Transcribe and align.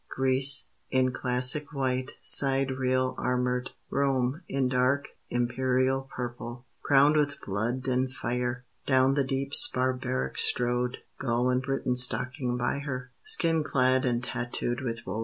Greece, 0.09 0.65
in 0.89 1.11
classic 1.11 1.71
white, 1.73 2.13
sidereal 2.23 3.13
Armored; 3.19 3.69
Rome, 3.91 4.41
in 4.49 4.67
dark, 4.67 5.09
imperial 5.29 6.09
Purple, 6.09 6.65
crowned 6.81 7.15
with 7.15 7.39
blood 7.45 7.87
and 7.87 8.11
fire, 8.11 8.65
Down 8.87 9.13
the 9.13 9.23
deeps 9.23 9.67
barbaric 9.71 10.39
strode; 10.39 10.97
Gaul 11.19 11.51
and 11.51 11.61
Britain 11.61 11.95
stalking 11.95 12.57
by 12.57 12.79
her, 12.79 13.11
Skin 13.23 13.63
clad 13.63 14.03
and 14.03 14.23
tattooed 14.23 14.81
with 14.81 15.05
woad. 15.05 15.19